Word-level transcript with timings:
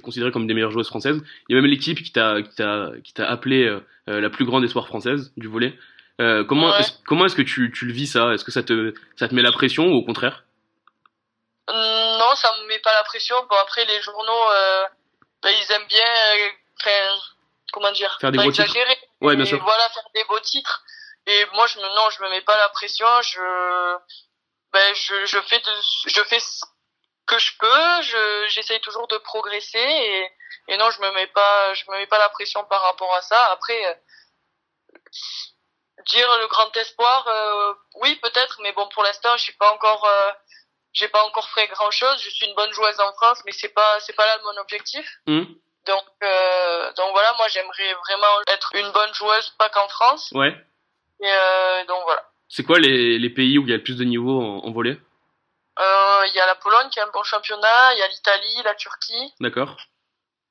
T'es 0.00 0.04
considéré 0.04 0.32
comme 0.32 0.46
des 0.46 0.54
meilleures 0.54 0.70
joueuses 0.70 0.88
françaises. 0.88 1.20
Il 1.48 1.54
y 1.54 1.58
a 1.58 1.60
même 1.60 1.70
l'équipe 1.70 2.02
qui 2.02 2.10
t'a 2.10 2.40
qui 2.40 2.54
t'a 2.54 2.88
qui 3.04 3.12
t'a 3.12 3.28
appelé 3.28 3.64
euh, 3.64 3.84
euh, 4.08 4.18
la 4.22 4.30
plus 4.30 4.46
grande 4.46 4.64
espoir 4.64 4.86
française 4.86 5.30
du 5.36 5.46
volet. 5.46 5.78
Euh, 6.22 6.42
comment 6.42 6.70
Ouais. 6.70 6.80
est-ce, 6.80 6.92
comment 7.06 7.26
est-ce 7.26 7.36
que 7.36 7.42
tu, 7.42 7.70
tu 7.70 7.84
le 7.84 7.92
vis 7.92 8.06
ça? 8.06 8.32
Est-ce 8.32 8.44
que 8.44 8.50
ça 8.50 8.62
te 8.62 8.94
ça 9.16 9.28
te 9.28 9.34
met 9.34 9.42
la 9.42 9.52
pression 9.52 9.88
ou 9.88 9.94
au 9.96 10.02
contraire? 10.02 10.44
Non, 11.68 12.34
ça 12.34 12.50
me 12.62 12.66
met 12.68 12.78
pas 12.78 12.94
la 12.94 13.04
pression. 13.04 13.36
Bon, 13.48 13.56
après, 13.62 13.84
les 13.84 14.00
journaux, 14.00 14.44
ben, 15.42 15.50
ils 15.50 15.72
aiment 15.72 15.86
bien, 15.88 16.04
enfin, 16.80 17.18
comment 17.72 17.92
dire, 17.92 18.16
Faire 18.20 18.32
des 18.32 18.38
gros 18.38 18.50
titres. 18.50 18.74
Ouais, 19.20 19.36
bien 19.36 19.44
sûr. 19.44 19.62
Voilà, 19.62 19.88
faire 19.90 20.02
des 20.14 20.24
beaux 20.24 20.40
titres. 20.40 20.82
Et 21.26 21.44
moi, 21.54 21.66
je 21.68 21.78
me, 21.78 21.82
non, 21.94 22.08
je 22.10 22.22
me 22.24 22.30
mets 22.30 22.40
pas 22.40 22.56
la 22.58 22.68
pression. 22.70 23.06
Je, 23.22 23.40
ben, 24.72 24.94
je, 24.94 25.26
je 25.26 25.38
fais 25.42 25.58
de, 25.58 25.72
je 26.08 26.22
fais 26.24 26.38
que 27.26 27.38
je 27.38 27.52
peux. 27.58 28.02
Je, 28.02 28.46
j'essaye 28.48 28.80
toujours 28.80 29.08
de 29.08 29.18
progresser 29.18 29.78
et, 29.78 30.30
et 30.68 30.76
non, 30.76 30.90
je 30.90 31.00
me 31.00 31.10
mets 31.12 31.26
pas, 31.28 31.74
je 31.74 31.84
me 31.90 31.96
mets 31.98 32.06
pas 32.06 32.18
la 32.18 32.28
pression 32.28 32.64
par 32.64 32.82
rapport 32.82 33.14
à 33.14 33.22
ça. 33.22 33.46
Après, 33.52 33.86
euh, 33.86 33.94
dire 36.06 36.28
le 36.38 36.46
grand 36.48 36.74
espoir, 36.76 37.26
euh, 37.28 37.74
oui, 38.02 38.16
peut-être, 38.16 38.58
mais 38.62 38.72
bon, 38.72 38.88
pour 38.88 39.02
l'instant, 39.02 39.36
j'ai 39.36 39.52
pas 39.52 39.72
encore, 39.72 40.04
euh, 40.04 40.30
j'ai 40.92 41.08
pas 41.08 41.24
encore 41.24 41.48
fait 41.50 41.68
grand 41.68 41.90
chose. 41.90 42.20
Je 42.22 42.30
suis 42.30 42.46
une 42.46 42.54
bonne 42.54 42.72
joueuse 42.72 42.98
en 43.00 43.12
France, 43.14 43.42
mais 43.44 43.52
c'est 43.52 43.68
pas, 43.74 44.00
c'est 44.00 44.16
pas 44.16 44.26
là 44.26 44.38
mon 44.44 44.60
objectif. 44.60 45.06
Hum 45.26 45.46
Donc, 45.86 46.04
donc 46.96 47.12
voilà, 47.12 47.32
moi 47.38 47.48
j'aimerais 47.48 47.94
vraiment 47.94 48.40
être 48.48 48.70
une 48.74 48.90
bonne 48.92 49.14
joueuse, 49.14 49.50
pas 49.58 49.70
qu'en 49.70 49.88
France. 49.88 50.30
Ouais. 50.34 50.54
Et 51.22 51.84
donc 51.86 52.02
voilà. 52.04 52.24
C'est 52.48 52.64
quoi 52.64 52.78
les, 52.78 53.18
les 53.18 53.30
pays 53.30 53.58
où 53.58 53.62
il 53.62 53.70
y 53.70 53.72
a 53.72 53.76
le 53.76 53.82
plus 53.82 53.96
de 53.96 54.04
niveau 54.04 54.40
en, 54.40 54.64
en 54.66 54.72
volet 54.72 54.98
Il 55.82 56.32
y 56.34 56.40
a 56.40 56.46
la 56.46 56.54
Pologne 56.56 56.88
qui 56.90 57.00
a 57.00 57.04
un 57.06 57.10
bon 57.10 57.22
championnat, 57.22 57.94
il 57.94 57.98
y 57.98 58.02
a 58.02 58.08
l'Italie, 58.08 58.62
la 58.64 58.74
Turquie, 58.74 59.32
D'accord. 59.40 59.76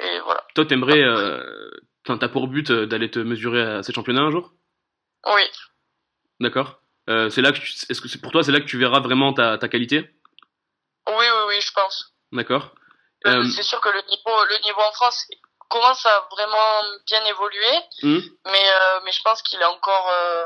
et 0.00 0.20
voilà. 0.20 0.44
Toi, 0.54 0.66
t'aimerais, 0.66 1.00
euh, 1.00 1.70
enfin, 2.04 2.18
t'as 2.18 2.28
pour 2.28 2.48
but 2.48 2.70
euh, 2.70 2.86
d'aller 2.86 3.10
te 3.10 3.18
mesurer 3.20 3.62
à 3.62 3.82
ces 3.82 3.92
championnats 3.92 4.22
un 4.22 4.30
jour? 4.30 4.52
Oui, 5.26 5.48
D'accord. 6.40 6.80
Euh, 7.08 7.30
c'est 7.30 7.40
là 7.42 7.52
que 7.52 7.58
tu- 7.58 7.72
est-ce 7.88 8.00
que 8.00 8.08
c'est 8.08 8.20
pour 8.20 8.30
toi 8.32 8.42
c'est 8.44 8.52
là 8.52 8.60
que 8.60 8.66
tu 8.66 8.78
verras 8.78 9.00
vraiment 9.00 9.32
ta, 9.32 9.58
ta 9.58 9.68
qualité? 9.68 10.10
Oui, 11.08 11.14
oui, 11.18 11.42
oui, 11.48 11.60
je 11.60 11.72
pense. 11.72 12.12
D'accord. 12.32 12.74
Euh, 13.26 13.40
Euh, 13.40 13.44
C'est 13.54 13.62
sûr 13.62 13.80
que 13.80 13.88
le 13.88 14.02
niveau, 14.08 14.44
le 14.44 14.58
niveau 14.64 14.80
en 14.80 14.92
France 14.92 15.26
commence 15.68 16.04
à 16.06 16.28
vraiment 16.32 16.82
bien 17.06 17.24
évoluer, 17.26 17.76
hum 18.02 18.20
mais 18.46 18.64
euh, 18.70 19.00
mais 19.04 19.12
je 19.12 19.22
pense 19.22 19.40
qu'il 19.42 19.60
est 19.60 19.64
encore 19.64 20.08
euh, 20.12 20.44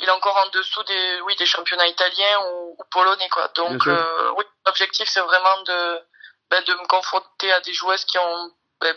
il 0.00 0.08
est 0.08 0.10
encore 0.12 0.36
en 0.44 0.50
dessous 0.50 0.82
des 0.84 1.20
oui 1.26 1.34
des 1.36 1.46
championnats 1.46 1.86
italiens 1.86 2.38
ou, 2.46 2.76
ou 2.78 2.84
polonais 2.90 3.28
quoi. 3.30 3.50
Donc 3.56 3.86
euh, 3.86 4.30
oui, 4.36 4.44
l'objectif 4.66 5.08
c'est 5.08 5.20
vraiment 5.20 5.62
de 5.66 5.98
ben, 6.50 6.62
de 6.66 6.72
me 6.74 6.86
confronter 6.86 7.50
à 7.52 7.60
des 7.60 7.72
joueuses 7.72 8.04
qui 8.04 8.18
ont 8.18 8.50
ben, 8.80 8.94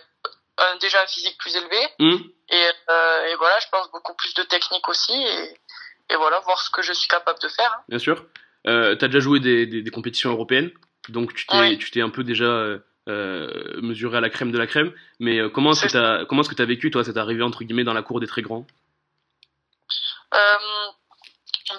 un, 0.59 0.75
déjà 0.78 1.02
un 1.03 1.07
physique 1.07 1.38
plus 1.38 1.56
élevé 1.56 1.80
hum 2.00 2.19
et 2.50 2.66
euh, 2.90 3.25
et 3.28 3.36
voilà, 3.36 3.59
je 3.59 3.68
pense 3.72 3.91
beaucoup 3.91 4.16
plus 4.16 4.34
de 4.34 4.44
technique 4.44 4.88
aussi 4.90 5.13
et 5.13 5.57
et 6.09 6.16
voilà 6.16 6.40
voir 6.41 6.62
ce 6.62 6.69
que 6.69 6.81
je 6.81 6.94
suis 6.94 7.07
capable 7.07 7.40
de 7.40 7.50
faire. 7.50 7.72
hein. 7.78 7.84
Bien 7.90 8.00
sûr. 8.00 8.25
Euh, 8.66 8.96
t'as 8.96 9.07
déjà 9.07 9.19
joué 9.19 9.40
des, 9.40 9.66
des, 9.66 9.81
des 9.81 9.91
compétitions 9.91 10.31
européennes, 10.31 10.72
donc 11.09 11.34
tu 11.34 11.46
t'es 11.46 11.57
Oui. 11.59 11.78
tu 11.78 11.91
t'es 11.91 12.02
un 12.02 12.09
peu 12.09 12.24
déjà 12.24 12.46
euh, 12.46 13.81
mesuré 13.81 14.18
à 14.18 14.22
la 14.22 14.30
crème 14.30 14.52
de 14.52 14.57
la 14.57 14.68
crème. 14.68 14.94
Mais 15.19 15.40
comment 15.52 15.72
est-ce 15.72 15.81
que 15.86 15.88
que 16.50 16.56
t'as 16.56 16.66
vécu 16.66 16.91
toi? 16.91 17.03
Cette 17.03 17.18
arrivée 17.18 17.44
entre 17.44 17.63
guillemets 17.63 17.84
dans 17.86 17.94
la 17.94 18.02
cour 18.02 18.19
des 18.19 18.28
très 18.28 18.41
grands? 18.41 18.66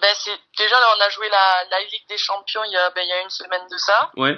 Ben 0.01 0.15
c'est 0.15 0.39
déjà 0.57 0.79
là 0.79 0.95
on 0.97 1.01
a 1.01 1.09
joué 1.11 1.29
la 1.29 1.65
la 1.71 1.81
Ligue 1.81 2.07
des 2.09 2.19
Champions 2.19 2.65
il 2.65 2.73
y 2.73 2.77
a 2.77 2.91
ben 2.91 3.03
il 3.03 3.09
y 3.09 3.13
a 3.13 3.21
une 3.23 3.31
semaine 3.31 3.67
de 3.71 3.77
ça. 3.79 4.11
Ouais. 4.17 4.37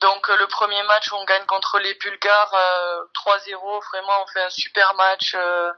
Donc 0.00 0.28
euh, 0.28 0.36
le 0.36 0.46
premier 0.46 0.82
match 0.84 1.12
on 1.12 1.24
gagne 1.24 1.44
contre 1.46 1.78
les 1.78 1.94
Bulgares 1.94 2.54
euh, 2.54 3.04
3-0, 3.26 3.84
vraiment 3.92 4.22
on 4.22 4.26
fait 4.26 4.42
un 4.42 4.50
super 4.50 4.94
match, 4.94 5.34
euh, 5.34 5.72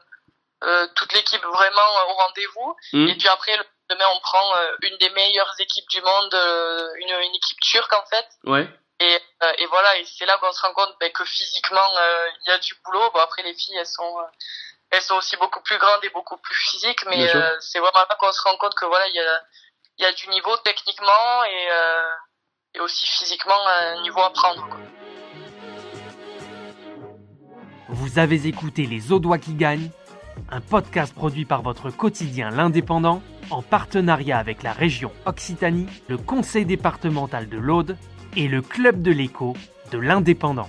euh, 0.64 0.86
toute 0.96 1.12
l'équipe 1.12 1.42
vraiment 1.42 1.98
euh, 1.98 2.10
au 2.10 2.14
rendez-vous. 2.14 2.76
Hum 2.94 3.08
Et 3.08 3.16
puis 3.16 3.28
après 3.28 3.56
le 3.56 3.64
lendemain 3.90 4.10
on 4.16 4.20
prend 4.20 4.56
euh, 4.56 4.76
une 4.82 4.96
des 4.98 5.10
meilleures 5.10 5.54
équipes 5.60 5.88
du 5.88 6.02
monde, 6.02 6.34
euh, 6.34 6.88
une, 6.96 7.10
une 7.10 7.34
équipe 7.34 7.60
turque 7.60 7.92
en 7.92 8.04
fait. 8.06 8.26
Ouais. 8.44 8.68
Et, 9.00 9.20
euh, 9.44 9.52
et 9.58 9.66
voilà, 9.66 9.96
et 9.98 10.04
c'est 10.04 10.26
là 10.26 10.36
qu'on 10.38 10.50
se 10.50 10.60
rend 10.62 10.72
compte 10.72 10.96
ben, 10.98 11.12
que 11.12 11.24
physiquement 11.24 11.96
euh, 11.96 12.28
il 12.40 12.50
y 12.50 12.52
a 12.52 12.58
du 12.58 12.74
boulot. 12.84 13.10
Bon 13.12 13.20
après 13.20 13.42
les 13.44 13.54
filles 13.54 13.76
elles 13.76 13.86
sont 13.86 14.18
euh, 14.18 14.24
elles 14.90 15.02
sont 15.02 15.16
aussi 15.16 15.36
beaucoup 15.36 15.60
plus 15.62 15.78
grandes 15.78 16.04
et 16.04 16.10
beaucoup 16.10 16.36
plus 16.38 16.54
physiques, 16.54 17.04
mais 17.06 17.34
euh, 17.34 17.56
c'est 17.60 17.78
vraiment 17.78 17.98
là 18.08 18.16
qu'on 18.18 18.32
se 18.32 18.42
rend 18.42 18.56
compte 18.56 18.74
que 18.74 18.86
voilà 18.86 19.06
il 19.08 19.14
y 19.14 19.20
a 19.20 19.40
il 19.98 20.02
y 20.04 20.06
a 20.06 20.12
du 20.12 20.28
niveau 20.28 20.56
techniquement 20.58 21.44
et 21.44 21.68
euh, 21.70 22.10
et 22.74 22.80
aussi 22.80 23.06
physiquement 23.06 23.58
un 23.80 24.02
niveau 24.02 24.20
à 24.20 24.30
prendre. 24.30 24.66
quoi. 24.68 24.78
Vous 27.88 28.18
avez 28.18 28.46
écouté 28.46 28.84
Les 28.84 29.12
Audois 29.12 29.38
qui 29.38 29.54
gagnent, 29.54 29.90
un 30.50 30.60
podcast 30.60 31.14
produit 31.14 31.46
par 31.46 31.62
votre 31.62 31.90
quotidien 31.90 32.50
L'Indépendant 32.50 33.22
en 33.50 33.62
partenariat 33.62 34.38
avec 34.38 34.62
la 34.62 34.72
région 34.72 35.10
Occitanie, 35.24 35.88
le 36.06 36.18
conseil 36.18 36.66
départemental 36.66 37.48
de 37.48 37.56
l'Aude 37.56 37.96
et 38.36 38.46
le 38.46 38.60
club 38.60 39.00
de 39.00 39.10
l'écho 39.10 39.54
de 39.90 39.98
l'Indépendant. 39.98 40.68